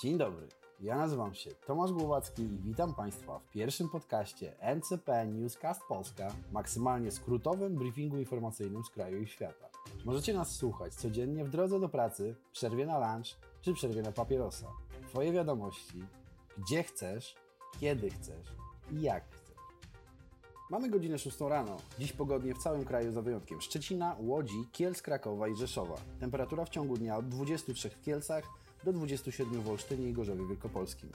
[0.00, 0.48] Dzień dobry,
[0.80, 7.10] ja nazywam się Tomasz Głowacki i witam Państwa w pierwszym podcaście NCP Newscast Polska, maksymalnie
[7.10, 9.68] skrótowym briefingu informacyjnym z kraju i świata.
[10.04, 14.66] Możecie nas słuchać codziennie w drodze do pracy, przerwie na lunch czy przerwie na papierosa.
[15.08, 16.04] Twoje wiadomości,
[16.58, 17.34] gdzie chcesz,
[17.80, 18.46] kiedy chcesz
[18.90, 19.47] i jak chcesz.
[20.70, 21.76] Mamy godzinę 6 rano.
[21.98, 25.94] Dziś pogodnie w całym kraju za wyjątkiem Szczecina, Łodzi, Kielc, Krakowa i Rzeszowa.
[26.20, 28.44] Temperatura w ciągu dnia od 23 w Kielcach
[28.84, 31.10] do 27 w Olsztynie i Gorzowie Wielkopolskim.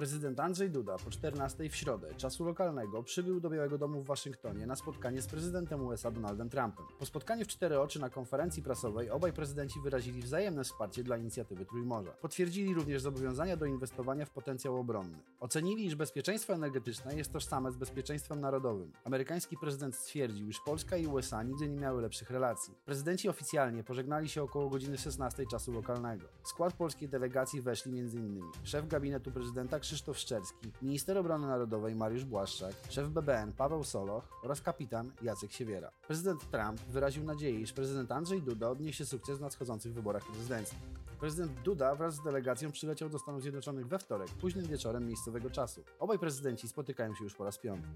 [0.00, 4.66] Prezydent Andrzej Duda po 14 w środę czasu lokalnego przybył do Białego Domu w Waszyngtonie
[4.66, 6.86] na spotkanie z prezydentem USA Donaldem Trumpem.
[6.98, 11.66] Po spotkaniu w cztery oczy na konferencji prasowej obaj prezydenci wyrazili wzajemne wsparcie dla inicjatywy
[11.66, 12.10] Trójmorza.
[12.10, 15.18] Potwierdzili również zobowiązania do inwestowania w potencjał obronny.
[15.40, 18.92] Ocenili, iż bezpieczeństwo energetyczne jest tożsame z bezpieczeństwem narodowym.
[19.04, 22.74] Amerykański prezydent stwierdził, iż Polska i USA nigdy nie miały lepszych relacji.
[22.84, 26.26] Prezydenci oficjalnie pożegnali się około godziny 16 czasu lokalnego.
[26.42, 28.42] W skład polskiej delegacji weszli m.in.
[28.64, 34.60] szef gabinetu prezydenta Krzysztof Szczerski, minister obrony narodowej Mariusz Błaszczak, szef BBN Paweł Soloch oraz
[34.60, 35.90] kapitan Jacek Siewiera.
[36.06, 40.78] Prezydent Trump wyraził nadzieję, iż prezydent Andrzej Duda odniesie sukces w nadchodzących wyborach prezydenckich.
[41.20, 45.84] Prezydent Duda wraz z delegacją przyleciał do Stanów Zjednoczonych we wtorek, późnym wieczorem miejscowego czasu.
[45.98, 47.88] Obaj prezydenci spotykają się już po raz piąty.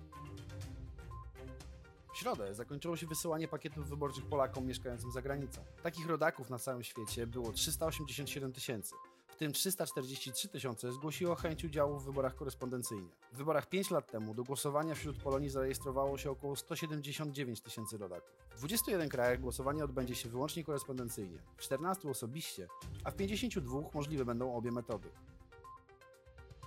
[2.14, 5.60] W środę zakończyło się wysyłanie pakietów wyborczych Polakom mieszkającym za granicą.
[5.82, 8.94] Takich rodaków na całym świecie było 387 tysięcy,
[9.34, 13.08] w tym 343 tysiące zgłosiło chęć udziału w wyborach korespondencyjnie.
[13.32, 18.30] W wyborach 5 lat temu do głosowania wśród Polonii zarejestrowało się około 179 tysięcy rodaków.
[18.50, 22.68] W 21 krajach głosowanie odbędzie się wyłącznie korespondencyjnie, w 14 osobiście,
[23.04, 25.08] a w 52 możliwe będą obie metody.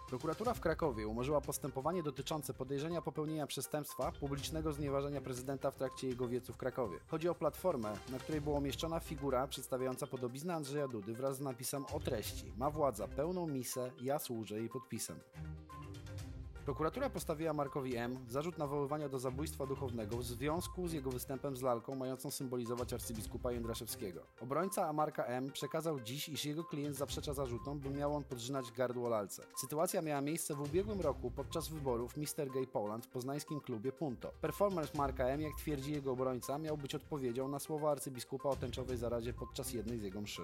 [0.08, 6.28] Prokuratura w Krakowie umorzyła postępowanie dotyczące podejrzenia popełnienia przestępstwa publicznego znieważenia prezydenta w trakcie jego
[6.28, 6.98] wiecu w Krakowie.
[7.08, 11.86] Chodzi o platformę, na której była umieszczona figura przedstawiająca podobiznę Andrzeja Dudy wraz z napisem
[11.94, 15.20] o treści Ma władza pełną misę, ja służę jej podpisem.
[16.68, 18.18] Prokuratura postawiła Markowi M.
[18.30, 23.52] zarzut nawoływania do zabójstwa duchownego w związku z jego występem z lalką mającą symbolizować arcybiskupa
[23.52, 24.22] Jędraszewskiego.
[24.42, 25.52] Obrońca Marka M.
[25.52, 29.44] przekazał dziś, iż jego klient zaprzecza zarzutom, by miał on podrzynać gardło lalce.
[29.62, 32.52] Sytuacja miała miejsce w ubiegłym roku podczas wyborów Mr.
[32.54, 34.32] Gay Poland w poznańskim klubie Punto.
[34.42, 38.98] Performance Marka M., jak twierdzi jego obrońca, miał być odpowiedzią na słowa arcybiskupa o tęczowej
[38.98, 40.42] zaradzie podczas jednej z jego mszy.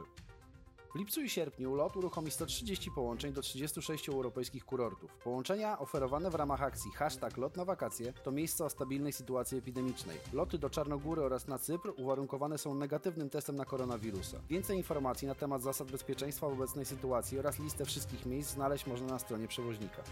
[0.93, 5.17] W lipcu i sierpniu LOT uruchomi 130 połączeń do 36 europejskich kurortów.
[5.23, 10.17] Połączenia oferowane w ramach akcji Hashtag Lot na wakacje to miejsca o stabilnej sytuacji epidemicznej.
[10.33, 14.37] Loty do Czarnogóry oraz na Cypr uwarunkowane są negatywnym testem na koronawirusa.
[14.49, 19.07] Więcej informacji na temat zasad bezpieczeństwa w obecnej sytuacji oraz listę wszystkich miejsc znaleźć można
[19.07, 20.03] na stronie przewoźnika.